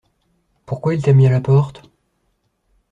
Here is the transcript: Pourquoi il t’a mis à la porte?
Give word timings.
Pourquoi 0.65 0.95
il 0.95 1.03
t’a 1.03 1.13
mis 1.13 1.27
à 1.27 1.29
la 1.29 1.41
porte? 1.41 1.83